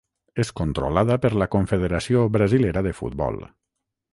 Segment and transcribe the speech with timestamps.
[0.43, 3.39] És controlada per la Confederació Brasilera de Futbol.